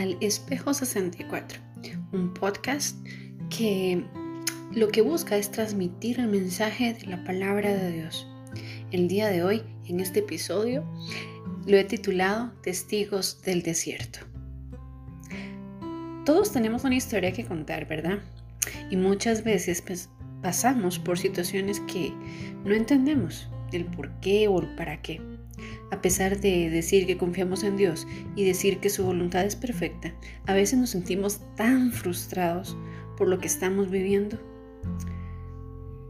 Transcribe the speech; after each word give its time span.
al 0.00 0.16
Espejo 0.20 0.74
64, 0.74 1.60
un 2.12 2.34
podcast 2.34 2.96
que 3.48 4.04
lo 4.72 4.88
que 4.88 5.02
busca 5.02 5.36
es 5.36 5.52
transmitir 5.52 6.18
el 6.18 6.26
mensaje 6.26 6.94
de 6.94 7.06
la 7.06 7.22
palabra 7.22 7.72
de 7.72 7.92
Dios. 7.92 8.26
El 8.90 9.06
día 9.06 9.28
de 9.28 9.44
hoy, 9.44 9.62
en 9.86 10.00
este 10.00 10.18
episodio, 10.18 10.84
lo 11.66 11.76
he 11.76 11.84
titulado 11.84 12.52
Testigos 12.62 13.40
del 13.42 13.62
Desierto. 13.62 14.20
Todos 16.24 16.50
tenemos 16.50 16.82
una 16.82 16.96
historia 16.96 17.32
que 17.32 17.44
contar, 17.44 17.86
¿verdad? 17.86 18.18
Y 18.90 18.96
muchas 18.96 19.44
veces 19.44 19.80
pues, 19.80 20.10
pasamos 20.42 20.98
por 20.98 21.18
situaciones 21.18 21.78
que 21.80 22.12
no 22.64 22.74
entendemos 22.74 23.48
el 23.72 23.84
por 23.84 24.10
qué 24.20 24.48
o 24.48 24.60
el 24.60 24.74
para 24.74 25.00
qué. 25.02 25.20
A 25.90 26.00
pesar 26.00 26.40
de 26.40 26.70
decir 26.70 27.06
que 27.06 27.16
confiamos 27.16 27.62
en 27.62 27.76
Dios 27.76 28.06
y 28.36 28.44
decir 28.44 28.78
que 28.78 28.90
su 28.90 29.04
voluntad 29.04 29.44
es 29.44 29.56
perfecta, 29.56 30.14
a 30.46 30.54
veces 30.54 30.78
nos 30.78 30.90
sentimos 30.90 31.40
tan 31.56 31.92
frustrados 31.92 32.76
por 33.16 33.28
lo 33.28 33.38
que 33.38 33.46
estamos 33.46 33.90
viviendo. 33.90 34.38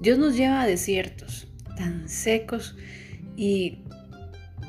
Dios 0.01 0.19
nos 0.19 0.37
lleva 0.37 0.63
a 0.63 0.67
desiertos 0.67 1.49
tan 1.77 2.09
secos 2.09 2.77
y 3.37 3.81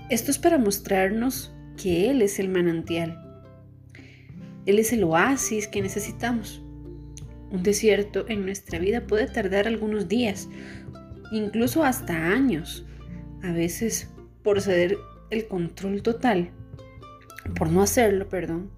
esto 0.10 0.32
es 0.32 0.38
para 0.38 0.58
mostrarnos 0.58 1.54
que 1.82 2.10
Él 2.10 2.22
es 2.22 2.40
el 2.40 2.50
manantial. 2.50 3.22
Él 4.66 4.80
es 4.80 4.94
el 4.94 5.04
oasis 5.04 5.68
que 5.68 5.82
necesitamos. 5.82 6.62
Un 7.52 7.64
desierto 7.64 8.26
en 8.28 8.46
nuestra 8.46 8.80
vida 8.80 9.06
puede 9.06 9.28
tardar 9.28 9.68
algunos 9.68 10.08
días, 10.08 10.50
incluso 11.32 11.84
hasta 11.84 12.32
años. 12.32 12.86
A 13.44 13.52
veces 13.52 14.10
por 14.46 14.62
ceder 14.62 15.00
el 15.32 15.48
control 15.48 16.04
total, 16.04 16.52
por 17.58 17.72
no 17.72 17.82
hacerlo, 17.82 18.30
perdón, 18.30 18.70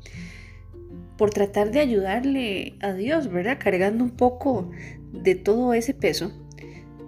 por 1.18 1.32
tratar 1.32 1.72
de 1.72 1.82
ayudarle 1.82 2.76
a 2.80 2.94
Dios, 2.94 3.30
¿verdad? 3.30 3.58
Cargando 3.60 4.06
un 4.06 4.12
poco 4.12 4.72
de 5.12 5.36
todo 5.36 5.74
ese 5.74 5.94
peso, 5.94 6.32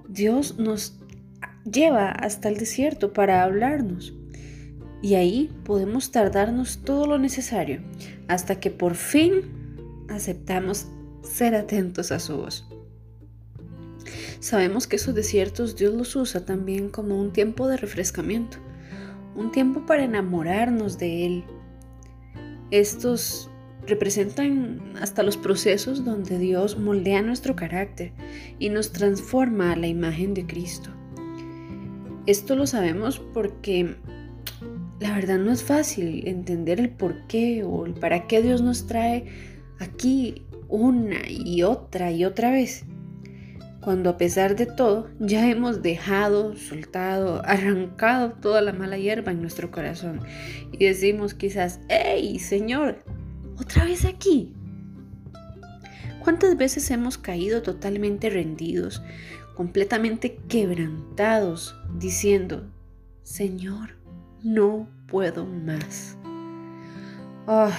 Dios 0.09 0.59
nos 0.59 0.99
lleva 1.63 2.09
hasta 2.09 2.49
el 2.49 2.57
desierto 2.57 3.13
para 3.13 3.43
hablarnos. 3.43 4.13
Y 5.01 5.15
ahí 5.15 5.49
podemos 5.63 6.11
tardarnos 6.11 6.79
todo 6.83 7.07
lo 7.07 7.17
necesario 7.17 7.81
hasta 8.27 8.59
que 8.59 8.71
por 8.71 8.95
fin 8.95 10.05
aceptamos 10.09 10.87
ser 11.21 11.55
atentos 11.55 12.11
a 12.11 12.19
su 12.19 12.35
voz. 12.35 12.67
Sabemos 14.39 14.87
que 14.87 14.95
esos 14.95 15.13
desiertos 15.13 15.75
Dios 15.75 15.93
los 15.93 16.15
usa 16.15 16.45
también 16.45 16.89
como 16.89 17.19
un 17.19 17.33
tiempo 17.33 17.67
de 17.67 17.75
refrescamiento, 17.75 18.57
un 19.35 19.51
tiempo 19.51 19.85
para 19.85 20.05
enamorarnos 20.05 20.97
de 20.97 21.25
Él. 21.25 21.43
Estos 22.71 23.49
representan 23.85 24.93
hasta 25.01 25.23
los 25.23 25.35
procesos 25.35 26.05
donde 26.05 26.37
Dios 26.37 26.77
moldea 26.77 27.21
nuestro 27.21 27.55
carácter 27.55 28.13
y 28.59 28.69
nos 28.69 28.93
transforma 28.93 29.73
a 29.73 29.75
la 29.75 29.87
imagen 29.87 30.33
de 30.33 30.45
Cristo. 30.45 30.89
Esto 32.25 32.55
lo 32.55 32.65
sabemos 32.65 33.19
porque 33.19 33.95
la 35.01 35.15
verdad 35.15 35.39
no 35.39 35.51
es 35.51 35.63
fácil 35.63 36.27
entender 36.27 36.79
el 36.79 36.91
por 36.91 37.27
qué 37.27 37.63
o 37.63 37.85
el 37.85 37.93
para 37.93 38.27
qué 38.27 38.41
Dios 38.41 38.61
nos 38.61 38.87
trae 38.87 39.25
aquí 39.79 40.43
una 40.69 41.29
y 41.29 41.63
otra 41.63 42.11
y 42.11 42.23
otra 42.23 42.51
vez 42.51 42.85
cuando 43.81 44.09
a 44.09 44.17
pesar 44.17 44.55
de 44.55 44.65
todo 44.65 45.09
ya 45.19 45.49
hemos 45.49 45.81
dejado, 45.81 46.55
soltado, 46.55 47.41
arrancado 47.45 48.33
toda 48.33 48.61
la 48.61 48.73
mala 48.73 48.97
hierba 48.97 49.31
en 49.31 49.41
nuestro 49.41 49.71
corazón 49.71 50.21
y 50.71 50.85
decimos 50.85 51.33
quizás, 51.33 51.79
¡Hey, 51.89 52.39
Señor! 52.39 53.03
¿Otra 53.57 53.85
vez 53.85 54.05
aquí? 54.05 54.53
¿Cuántas 56.23 56.57
veces 56.57 56.89
hemos 56.91 57.17
caído 57.17 57.61
totalmente 57.61 58.29
rendidos, 58.29 59.01
completamente 59.55 60.37
quebrantados, 60.47 61.75
diciendo, 61.97 62.69
Señor, 63.23 63.97
no 64.43 64.89
puedo 65.07 65.45
más? 65.45 66.17
Oh. 67.47 67.71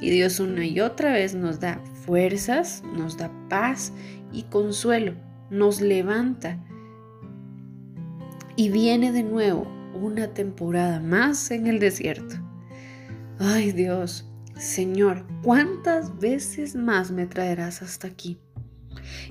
Y 0.00 0.10
Dios 0.10 0.40
una 0.40 0.64
y 0.64 0.80
otra 0.80 1.12
vez 1.12 1.34
nos 1.34 1.60
da 1.60 1.80
fuerzas, 2.04 2.82
nos 2.94 3.16
da 3.16 3.30
paz 3.48 3.92
y 4.32 4.44
consuelo, 4.44 5.14
nos 5.50 5.80
levanta 5.80 6.58
y 8.56 8.70
viene 8.70 9.12
de 9.12 9.22
nuevo 9.22 9.66
una 9.94 10.34
temporada 10.34 11.00
más 11.00 11.50
en 11.50 11.66
el 11.66 11.78
desierto. 11.78 12.36
Ay 13.38 13.72
Dios, 13.72 14.30
Señor, 14.56 15.26
¿cuántas 15.42 16.18
veces 16.18 16.74
más 16.74 17.10
me 17.10 17.26
traerás 17.26 17.82
hasta 17.82 18.08
aquí? 18.08 18.38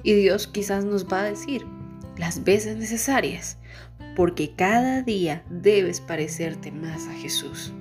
Y 0.04 0.14
Dios 0.14 0.48
quizás 0.48 0.86
nos 0.86 1.08
va 1.08 1.22
a 1.22 1.26
decir 1.26 1.66
las 2.18 2.44
veces 2.44 2.78
necesarias, 2.78 3.58
porque 4.16 4.54
cada 4.56 5.02
día 5.02 5.44
debes 5.50 6.02
parecerte 6.02 6.72
más 6.72 7.08
a 7.08 7.14
Jesús. 7.14 7.74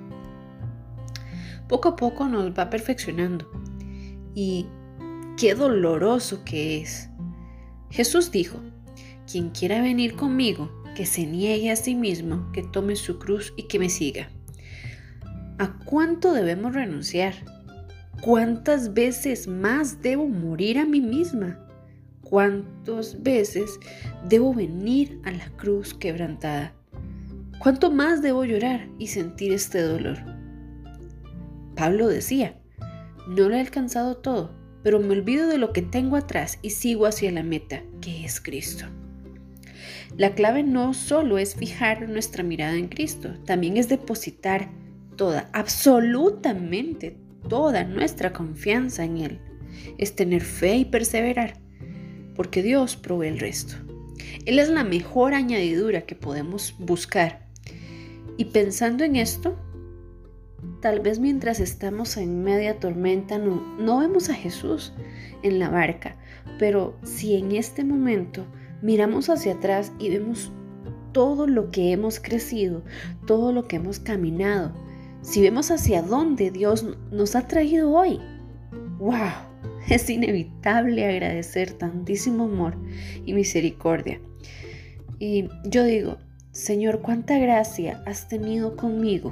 Poco 1.67 1.89
a 1.89 1.95
poco 1.95 2.27
nos 2.27 2.51
va 2.57 2.69
perfeccionando 2.69 3.49
y 4.33 4.67
qué 5.37 5.55
doloroso 5.55 6.43
que 6.43 6.81
es 6.81 7.10
Jesús 7.91 8.31
dijo, 8.31 8.59
quien 9.29 9.49
quiera 9.49 9.81
venir 9.81 10.15
conmigo, 10.15 10.71
que 10.95 11.05
se 11.05 11.25
niegue 11.25 11.71
a 11.71 11.75
sí 11.75 11.95
mismo, 11.95 12.51
que 12.51 12.63
tome 12.63 12.95
su 12.95 13.19
cruz 13.19 13.53
y 13.57 13.63
que 13.63 13.79
me 13.79 13.89
siga. 13.89 14.29
¿A 15.57 15.77
cuánto 15.85 16.33
debemos 16.33 16.73
renunciar? 16.73 17.33
¿Cuántas 18.21 18.93
veces 18.93 19.47
más 19.47 20.01
debo 20.01 20.27
morir 20.27 20.79
a 20.79 20.85
mí 20.85 21.01
misma? 21.01 21.59
¿Cuántas 22.23 23.21
veces 23.21 23.79
debo 24.27 24.53
venir 24.53 25.19
a 25.23 25.31
la 25.31 25.49
cruz 25.57 25.93
quebrantada? 25.93 26.73
¿Cuánto 27.59 27.91
más 27.91 28.21
debo 28.21 28.45
llorar 28.45 28.87
y 28.97 29.07
sentir 29.07 29.51
este 29.51 29.81
dolor? 29.81 30.17
Pablo 31.75 32.07
decía, 32.07 32.57
no 33.27 33.49
lo 33.49 33.55
he 33.55 33.59
alcanzado 33.59 34.17
todo, 34.17 34.60
pero 34.83 34.99
me 34.99 35.13
olvido 35.13 35.47
de 35.47 35.57
lo 35.57 35.73
que 35.73 35.81
tengo 35.81 36.15
atrás 36.15 36.59
y 36.61 36.71
sigo 36.71 37.05
hacia 37.05 37.31
la 37.31 37.43
meta, 37.43 37.83
que 38.01 38.25
es 38.25 38.41
Cristo. 38.41 38.85
La 40.17 40.35
clave 40.35 40.63
no 40.63 40.93
solo 40.93 41.37
es 41.37 41.55
fijar 41.55 42.09
nuestra 42.09 42.43
mirada 42.43 42.75
en 42.75 42.87
Cristo, 42.87 43.33
también 43.45 43.77
es 43.77 43.87
depositar 43.87 44.69
toda, 45.15 45.49
absolutamente 45.53 47.17
toda 47.47 47.83
nuestra 47.83 48.33
confianza 48.33 49.03
en 49.03 49.17
Él. 49.17 49.39
Es 49.97 50.15
tener 50.15 50.41
fe 50.41 50.77
y 50.77 50.85
perseverar, 50.85 51.53
porque 52.35 52.61
Dios 52.61 52.97
provee 52.97 53.27
el 53.27 53.39
resto. 53.39 53.75
Él 54.45 54.59
es 54.59 54.69
la 54.69 54.83
mejor 54.83 55.33
añadidura 55.33 56.01
que 56.01 56.15
podemos 56.15 56.75
buscar. 56.77 57.47
Y 58.37 58.45
pensando 58.45 59.03
en 59.03 59.15
esto, 59.15 59.57
Tal 60.81 60.99
vez 60.99 61.19
mientras 61.19 61.59
estamos 61.59 62.17
en 62.17 62.43
media 62.43 62.79
tormenta 62.79 63.37
no, 63.37 63.61
no 63.77 63.99
vemos 63.99 64.29
a 64.29 64.33
Jesús 64.33 64.93
en 65.43 65.59
la 65.59 65.69
barca, 65.69 66.15
pero 66.59 66.97
si 67.03 67.35
en 67.35 67.51
este 67.51 67.83
momento 67.83 68.45
miramos 68.81 69.29
hacia 69.29 69.53
atrás 69.53 69.91
y 69.99 70.09
vemos 70.09 70.51
todo 71.11 71.47
lo 71.47 71.69
que 71.69 71.91
hemos 71.91 72.19
crecido, 72.19 72.83
todo 73.25 73.51
lo 73.51 73.67
que 73.67 73.77
hemos 73.77 73.99
caminado, 73.99 74.73
si 75.21 75.41
vemos 75.41 75.71
hacia 75.71 76.01
dónde 76.01 76.51
Dios 76.51 76.85
nos 77.11 77.35
ha 77.35 77.47
traído 77.47 77.91
hoy, 77.91 78.19
wow, 78.97 79.29
es 79.87 80.09
inevitable 80.09 81.05
agradecer 81.05 81.73
tantísimo 81.73 82.45
amor 82.45 82.75
y 83.25 83.33
misericordia. 83.33 84.19
Y 85.19 85.47
yo 85.65 85.83
digo, 85.83 86.17
Señor, 86.51 87.01
cuánta 87.01 87.37
gracia 87.37 88.01
has 88.05 88.27
tenido 88.27 88.75
conmigo 88.75 89.31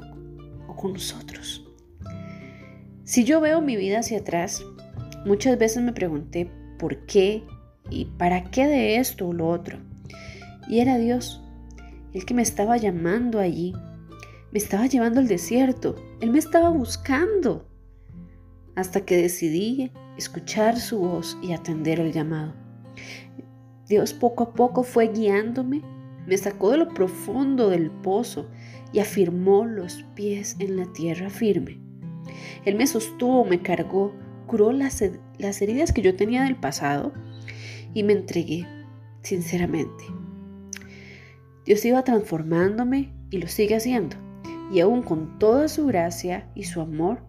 con 0.80 0.94
nosotros. 0.94 1.66
Si 3.04 3.26
yo 3.26 3.42
veo 3.42 3.60
mi 3.60 3.76
vida 3.76 4.00
hacia 4.00 4.20
atrás, 4.20 4.64
muchas 5.26 5.58
veces 5.60 5.84
me 5.84 5.92
pregunté 5.92 6.50
por 6.78 7.06
qué 7.06 7.44
y 7.90 8.06
para 8.06 8.46
qué 8.46 8.66
de 8.68 8.96
esto 8.98 9.28
o 9.28 9.34
lo 9.34 9.48
otro. 9.48 9.78
Y 10.70 10.80
era 10.80 10.98
Dios, 10.98 11.44
el 12.14 12.26
que 12.26 12.34
me 12.34 12.44
estaba 12.44 12.78
llamando 12.78 13.40
allí, 13.40 13.74
me 14.52 14.60
estaba 14.60 14.88
llevando 14.88 15.20
al 15.20 15.28
desierto, 15.28 15.96
Él 16.22 16.32
me 16.32 16.40
estaba 16.40 16.70
buscando, 16.70 17.68
hasta 18.76 19.02
que 19.02 19.18
decidí 19.18 19.92
escuchar 20.18 20.80
su 20.80 21.00
voz 21.00 21.38
y 21.42 21.52
atender 21.52 22.00
el 22.00 22.14
llamado. 22.14 22.54
Dios 23.88 24.14
poco 24.14 24.44
a 24.44 24.54
poco 24.54 24.84
fue 24.84 25.08
guiándome, 25.08 25.82
me 26.26 26.38
sacó 26.38 26.72
de 26.72 26.78
lo 26.78 26.90
profundo 26.90 27.70
del 27.70 27.90
pozo 27.90 28.48
y 28.92 29.00
afirmó 29.00 29.66
los 29.66 30.04
pies 30.16 30.56
en 30.60 30.78
la 30.78 30.86
tierra 30.94 31.30
firme. 31.30 31.80
Él 32.66 32.76
me 32.76 32.88
sostuvo, 32.88 33.46
me 33.46 33.62
cargó, 33.62 34.14
curó 34.48 34.72
las, 34.72 35.04
las 35.38 35.62
heridas 35.62 35.92
que 35.92 36.02
yo 36.02 36.16
tenía 36.16 36.44
del 36.44 36.56
pasado 36.56 37.14
y 37.94 38.04
me 38.04 38.14
entregué 38.14 38.66
sinceramente. 39.22 40.04
Dios 41.66 41.86
iba 41.86 42.04
transformándome 42.04 43.14
y 43.30 43.38
lo 43.38 43.48
sigue 43.48 43.76
haciendo. 43.76 44.16
Y 44.72 44.80
aún 44.82 45.02
con 45.02 45.40
toda 45.40 45.68
su 45.68 45.86
gracia 45.88 46.50
y 46.56 46.64
su 46.64 46.82
amor, 46.82 47.22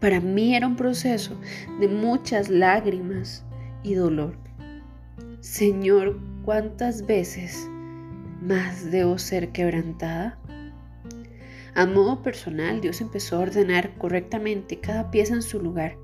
Para 0.00 0.20
mí 0.20 0.54
era 0.54 0.66
un 0.66 0.76
proceso 0.76 1.40
de 1.80 1.88
muchas 1.88 2.50
lágrimas 2.50 3.44
y 3.82 3.94
dolor. 3.94 4.36
Señor, 5.40 6.18
¿cuántas 6.44 7.06
veces 7.06 7.68
más 8.46 8.92
debo 8.92 9.18
ser 9.18 9.48
quebrantada? 9.48 10.38
A 11.74 11.84
modo 11.84 12.22
personal, 12.22 12.80
Dios 12.80 13.00
empezó 13.00 13.36
a 13.36 13.40
ordenar 13.40 13.98
correctamente 13.98 14.78
cada 14.78 15.10
pieza 15.10 15.34
en 15.34 15.42
su 15.42 15.60
lugar 15.60 15.96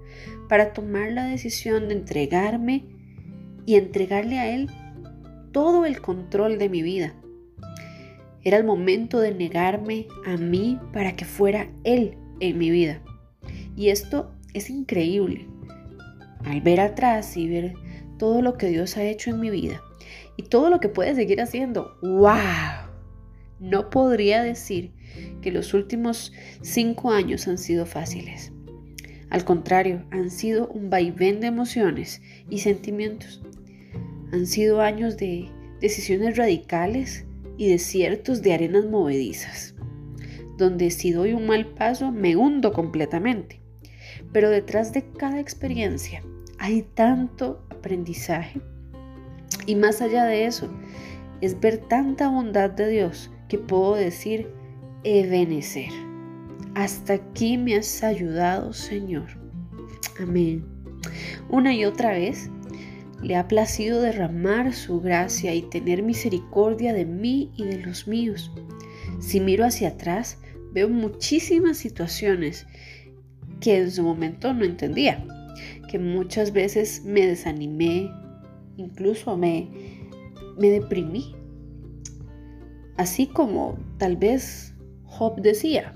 para 0.48 0.72
tomar 0.72 1.12
la 1.12 1.24
decisión 1.24 1.88
de 1.88 1.94
entregarme 1.94 2.84
y 3.64 3.76
entregarle 3.76 4.38
a 4.38 4.54
Él 4.54 4.68
todo 5.52 5.86
el 5.86 6.00
control 6.00 6.58
de 6.58 6.68
mi 6.68 6.82
vida. 6.82 7.14
Era 8.42 8.56
el 8.56 8.64
momento 8.64 9.20
de 9.20 9.32
negarme 9.32 10.08
a 10.26 10.36
mí 10.36 10.80
para 10.92 11.14
que 11.14 11.24
fuera 11.24 11.70
Él 11.84 12.18
en 12.40 12.58
mi 12.58 12.70
vida. 12.70 13.00
Y 13.76 13.90
esto 13.90 14.34
es 14.52 14.68
increíble. 14.68 15.46
Al 16.44 16.60
ver 16.60 16.80
atrás 16.80 17.36
y 17.36 17.48
ver 17.48 17.74
todo 18.18 18.42
lo 18.42 18.58
que 18.58 18.66
Dios 18.66 18.96
ha 18.96 19.04
hecho 19.04 19.30
en 19.30 19.40
mi 19.40 19.48
vida 19.48 19.80
y 20.37 20.44
todo 20.44 20.70
lo 20.70 20.81
que 20.81 20.88
puede 20.88 21.14
seguir 21.14 21.40
haciendo, 21.40 21.96
¡wow! 22.02 22.93
No 23.60 23.90
podría 23.90 24.43
decir 24.43 24.93
que 25.40 25.52
los 25.52 25.75
últimos 25.75 26.32
cinco 26.62 27.12
años 27.12 27.46
han 27.46 27.58
sido 27.58 27.87
fáciles. 27.87 28.52
Al 29.31 29.44
contrario, 29.44 30.04
han 30.10 30.31
sido 30.31 30.69
un 30.69 30.90
vaivén 30.90 31.40
de 31.40 31.46
emociones 31.46 32.20
y 32.50 32.58
sentimientos. 32.58 33.40
Han 34.32 34.46
sido 34.46 34.81
años 34.81 35.16
de 35.16 35.49
decisiones 35.81 36.37
radicales 36.37 37.25
y 37.56 37.69
desiertos 37.69 38.43
de 38.43 38.55
arenas 38.55 38.84
movedizas, 38.87 39.75
donde 40.58 40.90
si 40.90 41.12
doy 41.12 41.32
un 41.32 41.46
mal 41.46 41.66
paso 41.66 42.10
me 42.10 42.37
hundo 42.37 42.72
completamente. 42.72 43.60
Pero 44.32 44.50
detrás 44.50 44.93
de 44.93 45.05
cada 45.12 45.40
experiencia 45.40 46.22
hay 46.58 46.82
tanto 46.82 47.64
aprendizaje 47.70 48.60
y 49.66 49.76
más 49.76 50.02
allá 50.02 50.24
de 50.24 50.46
eso 50.46 50.68
es 51.40 51.58
ver 51.60 51.78
tanta 51.78 52.28
bondad 52.28 52.70
de 52.70 52.88
Dios 52.88 53.30
que 53.48 53.58
puedo 53.58 53.94
decir 53.94 54.48
Ebenecer. 55.04 55.90
Hasta 56.74 57.14
aquí 57.14 57.58
me 57.58 57.76
has 57.76 58.02
ayudado, 58.02 58.72
Señor. 58.72 59.26
Amén. 60.20 60.64
Una 61.50 61.74
y 61.74 61.84
otra 61.84 62.12
vez 62.12 62.50
le 63.22 63.36
ha 63.36 63.46
placido 63.48 64.00
derramar 64.00 64.72
su 64.72 65.00
gracia 65.00 65.54
y 65.54 65.62
tener 65.62 66.02
misericordia 66.02 66.92
de 66.92 67.04
mí 67.04 67.52
y 67.56 67.64
de 67.64 67.78
los 67.78 68.08
míos. 68.08 68.52
Si 69.20 69.40
miro 69.40 69.64
hacia 69.64 69.88
atrás, 69.88 70.38
veo 70.72 70.88
muchísimas 70.88 71.76
situaciones 71.76 72.66
que 73.60 73.78
en 73.78 73.90
su 73.90 74.02
momento 74.02 74.52
no 74.54 74.64
entendía, 74.64 75.24
que 75.88 75.98
muchas 75.98 76.52
veces 76.52 77.02
me 77.04 77.26
desanimé, 77.26 78.10
incluso 78.76 79.36
me, 79.36 79.69
me 80.58 80.70
deprimí. 80.70 81.34
Así 82.96 83.26
como 83.26 83.78
tal 83.98 84.16
vez 84.16 84.74
Job 85.04 85.40
decía, 85.40 85.92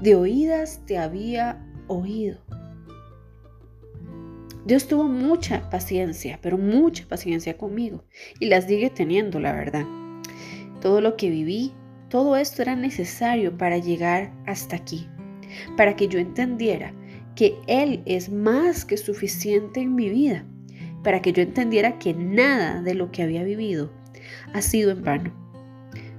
de 0.00 0.14
oídas 0.14 0.82
te 0.86 0.98
había 0.98 1.64
oído. 1.86 2.38
Dios 4.66 4.86
tuvo 4.86 5.04
mucha 5.04 5.70
paciencia, 5.70 6.38
pero 6.42 6.58
mucha 6.58 7.06
paciencia 7.08 7.56
conmigo 7.56 8.04
y 8.38 8.46
la 8.46 8.60
sigue 8.60 8.90
teniendo, 8.90 9.40
la 9.40 9.52
verdad. 9.52 9.86
Todo 10.82 11.00
lo 11.00 11.16
que 11.16 11.30
viví, 11.30 11.72
todo 12.10 12.36
esto 12.36 12.62
era 12.62 12.76
necesario 12.76 13.56
para 13.56 13.78
llegar 13.78 14.32
hasta 14.46 14.76
aquí 14.76 15.08
para 15.76 15.96
que 15.96 16.08
yo 16.08 16.18
entendiera 16.18 16.92
que 17.34 17.56
Él 17.66 18.02
es 18.06 18.30
más 18.30 18.84
que 18.84 18.96
suficiente 18.96 19.80
en 19.80 19.94
mi 19.94 20.08
vida, 20.08 20.44
para 21.02 21.22
que 21.22 21.32
yo 21.32 21.42
entendiera 21.42 21.98
que 21.98 22.14
nada 22.14 22.82
de 22.82 22.94
lo 22.94 23.10
que 23.10 23.22
había 23.22 23.44
vivido 23.44 23.92
ha 24.52 24.62
sido 24.62 24.90
en 24.90 25.02
vano. 25.02 25.32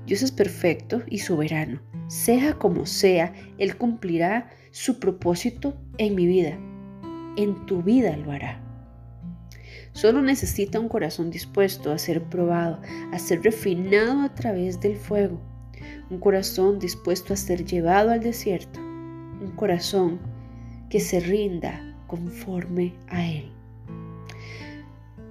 Dios 0.05 0.23
es 0.23 0.31
perfecto 0.31 1.03
y 1.07 1.19
soberano. 1.19 1.81
Sea 2.07 2.53
como 2.53 2.85
sea, 2.85 3.33
Él 3.57 3.77
cumplirá 3.77 4.49
su 4.71 4.99
propósito 4.99 5.75
en 5.97 6.15
mi 6.15 6.25
vida. 6.25 6.57
En 7.35 7.65
tu 7.65 7.83
vida 7.83 8.17
lo 8.17 8.31
hará. 8.31 8.61
Solo 9.91 10.21
necesita 10.21 10.79
un 10.79 10.89
corazón 10.89 11.29
dispuesto 11.29 11.91
a 11.91 11.97
ser 11.97 12.23
probado, 12.23 12.81
a 13.11 13.19
ser 13.19 13.43
refinado 13.43 14.21
a 14.21 14.33
través 14.33 14.79
del 14.79 14.95
fuego. 14.95 15.39
Un 16.09 16.19
corazón 16.19 16.79
dispuesto 16.79 17.33
a 17.33 17.37
ser 17.37 17.65
llevado 17.65 18.11
al 18.11 18.21
desierto 18.21 18.79
un 19.41 19.51
corazón 19.51 20.19
que 20.89 20.99
se 20.99 21.19
rinda 21.19 21.95
conforme 22.07 22.93
a 23.07 23.25
Él. 23.25 23.58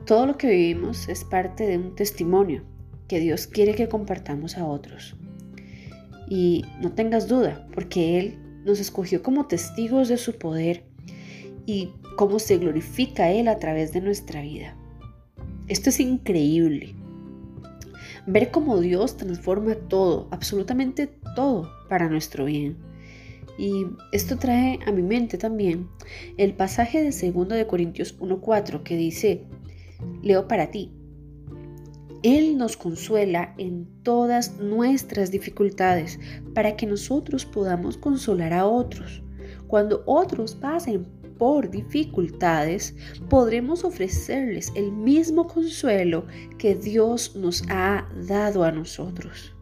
Todo 0.08 0.24
lo 0.24 0.38
que 0.38 0.48
vivimos 0.48 1.06
es 1.10 1.22
parte 1.22 1.66
de 1.66 1.76
un 1.76 1.94
testimonio 1.94 2.62
que 3.08 3.20
Dios 3.20 3.46
quiere 3.46 3.74
que 3.74 3.90
compartamos 3.90 4.56
a 4.56 4.64
otros. 4.64 5.14
Y 6.30 6.64
no 6.80 6.92
tengas 6.92 7.28
duda, 7.28 7.68
porque 7.74 8.18
Él 8.18 8.38
nos 8.64 8.80
escogió 8.80 9.22
como 9.22 9.48
testigos 9.48 10.08
de 10.08 10.16
su 10.16 10.38
poder 10.38 10.84
y 11.66 11.90
cómo 12.16 12.38
se 12.38 12.56
glorifica 12.56 13.30
Él 13.30 13.48
a 13.48 13.58
través 13.58 13.92
de 13.92 14.00
nuestra 14.00 14.40
vida. 14.40 14.74
Esto 15.66 15.90
es 15.90 16.00
increíble. 16.00 16.94
Ver 18.26 18.50
cómo 18.50 18.80
Dios 18.80 19.18
transforma 19.18 19.74
todo, 19.74 20.28
absolutamente 20.30 21.06
todo, 21.36 21.70
para 21.90 22.08
nuestro 22.08 22.46
bien. 22.46 22.78
Y 23.58 23.84
esto 24.12 24.38
trae 24.38 24.78
a 24.86 24.90
mi 24.90 25.02
mente 25.02 25.36
también 25.36 25.90
el 26.38 26.54
pasaje 26.54 27.02
de 27.02 27.10
2 27.10 27.48
de 27.48 27.66
Corintios 27.66 28.18
1:4 28.18 28.82
que 28.82 28.96
dice, 28.96 29.44
leo 30.22 30.48
para 30.48 30.70
ti. 30.70 30.92
Él 32.22 32.58
nos 32.58 32.76
consuela 32.76 33.54
en 33.58 33.86
todas 34.02 34.58
nuestras 34.58 35.30
dificultades 35.30 36.18
para 36.54 36.76
que 36.76 36.86
nosotros 36.86 37.46
podamos 37.46 37.96
consolar 37.96 38.52
a 38.52 38.66
otros. 38.66 39.22
Cuando 39.68 40.02
otros 40.06 40.54
pasen 40.54 41.06
por 41.38 41.70
dificultades, 41.70 42.96
podremos 43.28 43.84
ofrecerles 43.84 44.72
el 44.74 44.90
mismo 44.90 45.46
consuelo 45.46 46.26
que 46.58 46.74
Dios 46.74 47.36
nos 47.36 47.62
ha 47.68 48.08
dado 48.26 48.64
a 48.64 48.72
nosotros. 48.72 49.54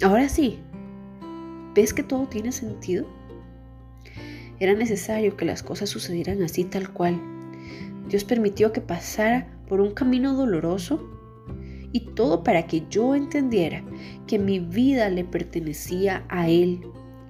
Ahora 0.00 0.28
sí, 0.30 0.58
¿Ves 1.74 1.92
que 1.92 2.04
todo 2.04 2.28
tiene 2.28 2.52
sentido? 2.52 3.04
Era 4.60 4.74
necesario 4.74 5.36
que 5.36 5.44
las 5.44 5.64
cosas 5.64 5.90
sucedieran 5.90 6.40
así 6.42 6.62
tal 6.64 6.92
cual. 6.92 7.20
Dios 8.08 8.24
permitió 8.24 8.72
que 8.72 8.80
pasara 8.80 9.58
por 9.68 9.80
un 9.80 9.92
camino 9.92 10.34
doloroso 10.34 11.10
y 11.92 12.00
todo 12.14 12.42
para 12.42 12.66
que 12.66 12.84
yo 12.90 13.14
entendiera 13.14 13.84
que 14.26 14.38
mi 14.38 14.58
vida 14.58 15.08
le 15.08 15.24
pertenecía 15.24 16.24
a 16.28 16.48
Él, 16.48 16.80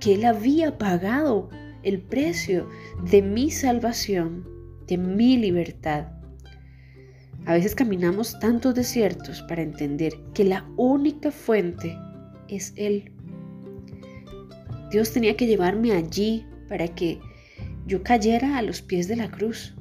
que 0.01 0.15
Él 0.15 0.25
había 0.25 0.79
pagado 0.79 1.51
el 1.83 2.01
precio 2.01 2.69
de 3.11 3.23
mi 3.23 3.51
salvación, 3.51 4.49
de 4.87 4.97
mi 4.97 5.37
libertad. 5.37 6.09
A 7.47 7.53
veces 7.53 7.75
caminamos 7.75 8.39
tantos 8.41 8.75
desiertos 8.75 9.43
para 9.43 9.63
entender 9.63 10.15
que 10.33 10.45
la 10.45 10.67
única 10.77 11.31
fuente 11.31 11.95
es 12.49 12.73
Él. 12.77 13.13
Dios 14.91 15.13
tenía 15.13 15.37
que 15.37 15.47
llevarme 15.47 15.93
allí 15.93 16.47
para 16.69 16.89
que 16.89 17.21
yo 17.87 18.03
cayera 18.03 18.57
a 18.57 18.63
los 18.63 18.81
pies 18.81 19.09
de 19.09 19.17
la 19.17 19.31
cruz. 19.31 19.75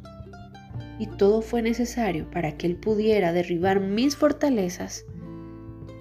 Y 0.99 1.07
todo 1.07 1.41
fue 1.41 1.61
necesario 1.61 2.29
para 2.29 2.57
que 2.57 2.67
Él 2.67 2.75
pudiera 2.75 3.33
derribar 3.33 3.79
mis 3.79 4.15
fortalezas 4.15 5.05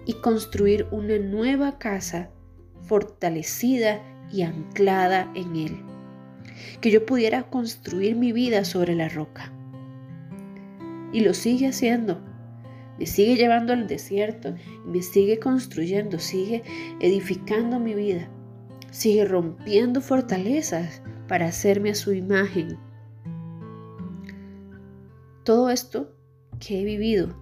y 0.04 0.14
construir 0.14 0.86
una 0.90 1.18
nueva 1.18 1.78
casa 1.78 2.30
fortalecida 2.82 4.02
y 4.32 4.42
anclada 4.42 5.30
en 5.34 5.56
Él. 5.56 5.80
Que 6.80 6.90
yo 6.90 7.06
pudiera 7.06 7.44
construir 7.44 8.16
mi 8.16 8.32
vida 8.32 8.64
sobre 8.64 8.94
la 8.94 9.08
roca. 9.08 9.52
Y 11.12 11.20
lo 11.20 11.34
sigue 11.34 11.68
haciendo. 11.68 12.20
Me 12.98 13.06
sigue 13.06 13.36
llevando 13.36 13.72
al 13.72 13.86
desierto 13.86 14.54
me 14.86 15.02
sigue 15.02 15.38
construyendo, 15.38 16.18
sigue 16.18 16.62
edificando 17.00 17.80
mi 17.80 17.94
vida 17.94 18.28
sigue 18.92 19.24
rompiendo 19.24 20.00
fortalezas 20.00 21.02
para 21.26 21.46
hacerme 21.46 21.90
a 21.90 21.94
su 21.96 22.12
imagen. 22.12 22.78
Todo 25.44 25.70
esto 25.70 26.14
que 26.60 26.80
he 26.80 26.84
vivido, 26.84 27.34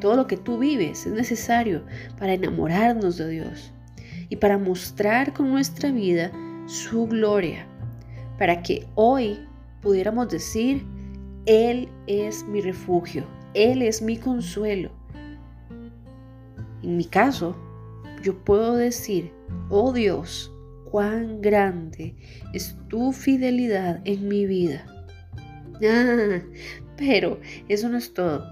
todo 0.00 0.16
lo 0.16 0.26
que 0.26 0.36
tú 0.36 0.58
vives 0.58 1.06
es 1.06 1.12
necesario 1.12 1.84
para 2.18 2.34
enamorarnos 2.34 3.16
de 3.16 3.28
Dios 3.28 3.72
y 4.28 4.36
para 4.36 4.58
mostrar 4.58 5.32
con 5.32 5.50
nuestra 5.50 5.92
vida 5.92 6.32
su 6.66 7.06
gloria, 7.06 7.66
para 8.38 8.62
que 8.62 8.86
hoy 8.96 9.38
pudiéramos 9.80 10.28
decir, 10.28 10.84
Él 11.46 11.88
es 12.06 12.44
mi 12.44 12.60
refugio, 12.60 13.24
Él 13.54 13.82
es 13.82 14.02
mi 14.02 14.16
consuelo. 14.16 14.90
En 16.82 16.96
mi 16.96 17.04
caso, 17.04 17.56
yo 18.22 18.36
puedo 18.44 18.74
decir, 18.76 19.32
oh 19.68 19.92
Dios, 19.92 20.50
cuán 20.90 21.40
grande 21.40 22.16
es 22.52 22.76
tu 22.88 23.12
fidelidad 23.12 24.00
en 24.04 24.28
mi 24.28 24.46
vida. 24.46 24.86
Ah, 25.84 26.40
pero 26.96 27.40
eso 27.68 27.88
no 27.88 27.98
es 27.98 28.14
todo. 28.14 28.46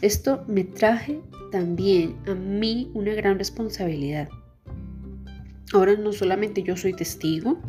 Esto 0.00 0.44
me 0.46 0.64
traje 0.64 1.20
también 1.50 2.16
a 2.26 2.34
mí 2.34 2.90
una 2.94 3.14
gran 3.14 3.38
responsabilidad. 3.38 4.28
Ahora 5.72 5.96
no 5.96 6.12
solamente 6.12 6.62
yo 6.62 6.76
soy 6.76 6.94
testigo, 6.94 7.60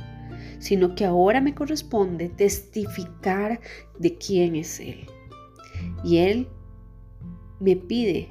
sino 0.60 0.96
que 0.96 1.06
ahora 1.06 1.42
me 1.42 1.56
corresponde 1.56 2.30
testificar 2.30 3.60
de 3.98 4.18
quién 4.18 4.56
es 4.56 4.80
Él. 4.80 5.08
Y 6.04 6.18
Él 6.18 6.48
me 7.60 7.76
pide 7.76 8.30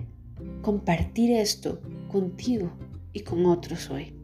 compartir 0.62 1.32
esto 1.32 1.80
contigo 2.08 2.70
y 3.12 3.20
con 3.20 3.46
otros 3.46 3.90
hoy. 3.90 4.14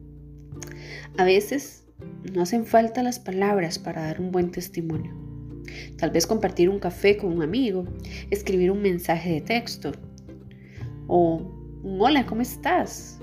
A 1.18 1.24
veces 1.24 1.86
no 2.32 2.42
hacen 2.42 2.64
falta 2.64 3.02
las 3.02 3.18
palabras 3.18 3.78
para 3.78 4.02
dar 4.02 4.20
un 4.20 4.30
buen 4.30 4.50
testimonio. 4.50 5.23
Tal 5.96 6.10
vez 6.10 6.26
compartir 6.26 6.68
un 6.68 6.78
café 6.78 7.16
con 7.16 7.32
un 7.32 7.42
amigo, 7.42 7.84
escribir 8.30 8.70
un 8.70 8.82
mensaje 8.82 9.32
de 9.32 9.40
texto 9.40 9.92
o 11.06 11.54
un 11.82 12.00
hola, 12.00 12.26
¿cómo 12.26 12.42
estás? 12.42 13.18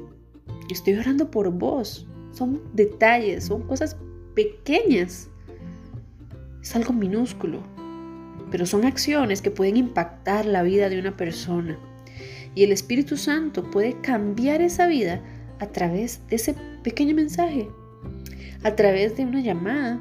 Estoy 0.69 0.93
orando 0.93 1.29
por 1.29 1.51
vos. 1.51 2.07
Son 2.31 2.61
detalles, 2.73 3.45
son 3.45 3.63
cosas 3.63 3.97
pequeñas. 4.35 5.29
Es 6.61 6.75
algo 6.75 6.93
minúsculo, 6.93 7.61
pero 8.51 8.65
son 8.65 8.85
acciones 8.85 9.41
que 9.41 9.51
pueden 9.51 9.77
impactar 9.77 10.45
la 10.45 10.63
vida 10.63 10.89
de 10.89 10.99
una 10.99 11.17
persona. 11.17 11.77
Y 12.55 12.63
el 12.63 12.71
Espíritu 12.71 13.17
Santo 13.17 13.69
puede 13.71 13.99
cambiar 14.01 14.61
esa 14.61 14.87
vida 14.87 15.21
a 15.59 15.67
través 15.67 16.25
de 16.27 16.35
ese 16.35 16.55
pequeño 16.83 17.15
mensaje, 17.15 17.67
a 18.63 18.75
través 18.75 19.15
de 19.15 19.25
una 19.25 19.41
llamada, 19.41 19.99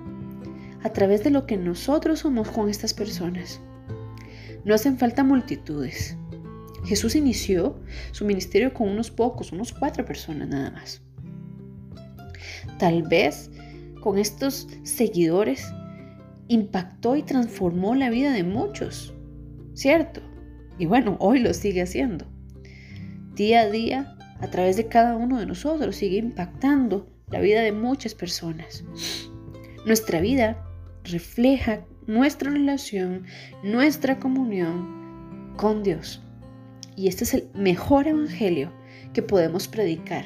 a 0.82 0.90
través 0.90 1.25
de 1.25 1.30
lo 1.30 1.46
que 1.46 1.56
nosotros 1.56 2.20
somos 2.20 2.49
con 2.49 2.68
estas 2.68 2.94
personas. 2.94 3.60
No 4.64 4.75
hacen 4.75 4.99
falta 4.99 5.25
multitudes. 5.25 6.16
Jesús 6.84 7.14
inició 7.14 7.78
su 8.12 8.25
ministerio 8.25 8.72
con 8.72 8.88
unos 8.88 9.10
pocos, 9.10 9.52
unos 9.52 9.72
cuatro 9.72 10.04
personas 10.04 10.49
nada 10.49 10.70
más. 10.70 11.02
Tal 12.78 13.02
vez 13.02 13.50
con 14.00 14.18
estos 14.18 14.68
seguidores 14.82 15.72
impactó 16.49 17.16
y 17.16 17.22
transformó 17.22 17.94
la 17.94 18.10
vida 18.10 18.32
de 18.32 18.44
muchos, 18.44 19.14
¿cierto? 19.75 20.20
Y 20.78 20.87
bueno, 20.87 21.16
hoy 21.20 21.40
lo 21.40 21.52
sigue 21.52 21.82
haciendo. 21.82 22.26
Día 23.34 23.60
a 23.60 23.70
día, 23.70 24.16
a 24.40 24.49
través 24.49 24.76
de 24.76 24.87
cada 24.87 25.16
uno 25.16 25.38
de 25.38 25.46
nosotros, 25.46 25.96
sigue 25.96 26.16
impactando 26.16 27.06
la 27.28 27.40
vida 27.40 27.60
de 27.60 27.72
muchas 27.72 28.14
personas. 28.14 28.84
Nuestra 29.87 30.20
vida 30.20 30.70
refleja 31.04 31.85
nuestra 32.07 32.50
relación, 32.50 33.25
nuestra 33.62 34.19
comunión 34.19 35.54
con 35.57 35.83
Dios. 35.83 36.23
Y 36.97 37.09
este 37.09 37.25
es 37.25 37.35
el 37.35 37.49
mejor 37.54 38.09
evangelio 38.09 38.73
que 39.12 39.23
podemos 39.23 39.69
predicar. 39.69 40.25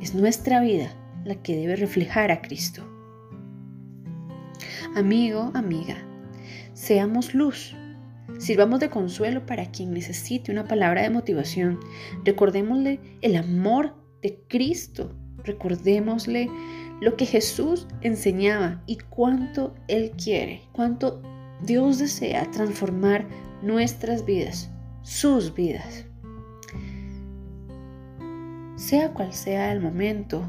Es 0.00 0.14
nuestra 0.14 0.60
vida 0.60 0.90
la 1.24 1.34
que 1.42 1.56
debe 1.56 1.76
reflejar 1.76 2.30
a 2.30 2.40
Cristo. 2.40 2.82
Amigo, 4.94 5.50
amiga, 5.54 5.96
seamos 6.72 7.34
luz. 7.34 7.74
Sirvamos 8.38 8.80
de 8.80 8.90
consuelo 8.90 9.46
para 9.46 9.70
quien 9.70 9.92
necesite 9.92 10.52
una 10.52 10.64
palabra 10.64 11.02
de 11.02 11.10
motivación. 11.10 11.78
Recordémosle 12.24 13.00
el 13.22 13.36
amor 13.36 13.94
de 14.22 14.40
Cristo. 14.48 15.14
Recordémosle 15.44 16.50
lo 17.00 17.16
que 17.16 17.26
Jesús 17.26 17.86
enseñaba 18.00 18.82
y 18.86 18.96
cuánto 18.96 19.74
Él 19.88 20.12
quiere, 20.12 20.62
cuánto 20.72 21.20
Dios 21.62 21.98
desea 21.98 22.50
transformar 22.50 23.26
nuestras 23.62 24.24
vidas, 24.24 24.70
sus 25.02 25.54
vidas. 25.54 26.06
Sea 28.76 29.12
cual 29.12 29.32
sea 29.32 29.72
el 29.72 29.80
momento 29.80 30.42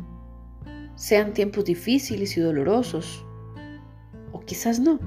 sean 0.96 1.34
tiempos 1.34 1.66
difíciles 1.66 2.36
y 2.38 2.42
dolorosos, 2.42 3.24
o 4.32 4.40
quizás 4.42 4.80
no, 4.80 5.00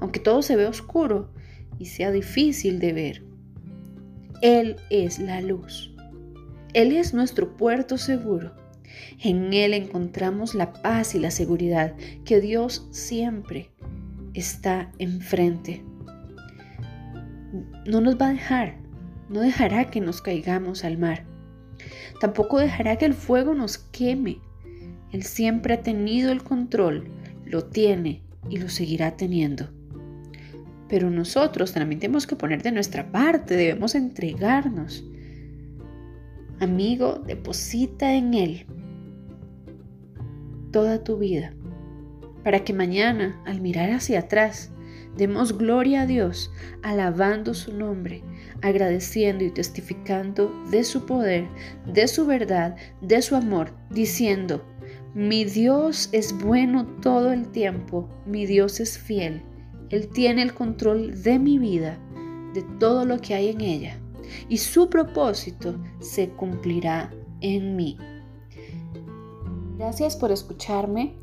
aunque 0.00 0.20
todo 0.20 0.42
se 0.42 0.56
ve 0.56 0.66
oscuro 0.66 1.30
y 1.78 1.86
sea 1.86 2.10
difícil 2.10 2.80
de 2.80 2.92
ver. 2.92 3.24
Él 4.42 4.76
es 4.90 5.18
la 5.18 5.40
luz. 5.40 5.94
Él 6.74 6.92
es 6.92 7.14
nuestro 7.14 7.56
puerto 7.56 7.96
seguro. 7.96 8.63
En 9.22 9.52
Él 9.52 9.74
encontramos 9.74 10.54
la 10.54 10.72
paz 10.72 11.14
y 11.14 11.18
la 11.18 11.30
seguridad 11.30 11.94
que 12.24 12.40
Dios 12.40 12.88
siempre 12.90 13.70
está 14.34 14.92
enfrente. 14.98 15.84
No 17.86 18.00
nos 18.00 18.20
va 18.20 18.28
a 18.28 18.32
dejar, 18.32 18.76
no 19.28 19.40
dejará 19.40 19.90
que 19.90 20.00
nos 20.00 20.20
caigamos 20.20 20.84
al 20.84 20.98
mar. 20.98 21.24
Tampoco 22.20 22.58
dejará 22.58 22.96
que 22.96 23.06
el 23.06 23.14
fuego 23.14 23.54
nos 23.54 23.78
queme 23.78 24.40
él 25.14 25.22
siempre 25.22 25.74
ha 25.74 25.80
tenido 25.80 26.32
el 26.32 26.42
control, 26.42 27.04
lo 27.46 27.66
tiene 27.66 28.24
y 28.50 28.56
lo 28.56 28.68
seguirá 28.68 29.16
teniendo. 29.16 29.70
Pero 30.88 31.08
nosotros 31.08 31.72
también 31.72 32.00
tenemos 32.00 32.26
que 32.26 32.34
poner 32.34 32.64
de 32.64 32.72
nuestra 32.72 33.12
parte, 33.12 33.54
debemos 33.54 33.94
entregarnos. 33.94 35.04
Amigo, 36.58 37.22
deposita 37.24 38.12
en 38.12 38.34
Él 38.34 38.66
toda 40.74 41.04
tu 41.04 41.18
vida, 41.18 41.54
para 42.42 42.64
que 42.64 42.72
mañana, 42.72 43.40
al 43.46 43.60
mirar 43.60 43.90
hacia 43.90 44.18
atrás, 44.18 44.72
demos 45.16 45.56
gloria 45.56 46.00
a 46.00 46.06
Dios, 46.06 46.50
alabando 46.82 47.54
su 47.54 47.72
nombre, 47.72 48.24
agradeciendo 48.60 49.44
y 49.44 49.52
testificando 49.52 50.52
de 50.72 50.82
su 50.82 51.06
poder, 51.06 51.46
de 51.86 52.08
su 52.08 52.26
verdad, 52.26 52.74
de 53.00 53.22
su 53.22 53.36
amor, 53.36 53.70
diciendo, 53.90 54.64
mi 55.14 55.44
Dios 55.44 56.08
es 56.10 56.36
bueno 56.36 56.86
todo 57.00 57.30
el 57.30 57.46
tiempo, 57.52 58.08
mi 58.26 58.44
Dios 58.44 58.80
es 58.80 58.98
fiel. 58.98 59.42
Él 59.90 60.08
tiene 60.08 60.42
el 60.42 60.54
control 60.54 61.22
de 61.22 61.38
mi 61.38 61.56
vida, 61.60 62.00
de 62.52 62.62
todo 62.80 63.04
lo 63.04 63.20
que 63.20 63.34
hay 63.34 63.50
en 63.50 63.60
ella, 63.60 64.00
y 64.48 64.58
su 64.58 64.90
propósito 64.90 65.80
se 66.00 66.30
cumplirá 66.30 67.14
en 67.42 67.76
mí. 67.76 67.96
Gracias 69.76 70.16
por 70.16 70.30
escucharme 70.30 71.16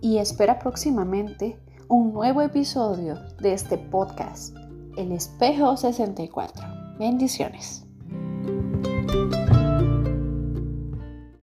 y 0.00 0.18
espera 0.18 0.58
próximamente 0.58 1.58
un 1.88 2.12
nuevo 2.12 2.42
episodio 2.42 3.16
de 3.40 3.52
este 3.52 3.78
podcast, 3.78 4.56
El 4.96 5.12
Espejo 5.12 5.76
64. 5.76 6.96
Bendiciones. 6.98 7.87